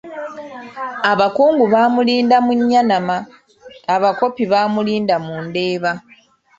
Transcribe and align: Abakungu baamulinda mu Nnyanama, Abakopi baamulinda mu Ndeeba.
Abakungu 1.11 1.63
baamulinda 1.73 2.37
mu 2.45 2.51
Nnyanama, 2.59 3.17
Abakopi 3.95 4.43
baamulinda 4.51 5.15
mu 5.25 5.35
Ndeeba. 5.45 5.91